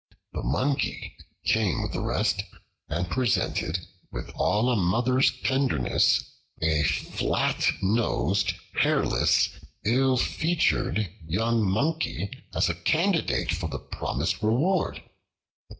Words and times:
The 0.33 0.41
Monkey 0.41 1.15
came 1.45 1.83
with 1.83 1.91
the 1.93 2.01
rest 2.01 2.41
and 2.89 3.07
presented, 3.07 3.85
with 4.11 4.31
all 4.33 4.71
a 4.71 4.75
mother's 4.75 5.31
tenderness, 5.43 6.23
a 6.59 6.81
flat 6.81 7.67
nosed, 7.83 8.53
hairless, 8.79 9.49
ill 9.85 10.17
featured 10.17 11.07
young 11.27 11.63
Monkey 11.63 12.31
as 12.51 12.67
a 12.67 12.73
candidate 12.73 13.51
for 13.51 13.69
the 13.69 13.77
promised 13.77 14.41
reward. 14.41 15.03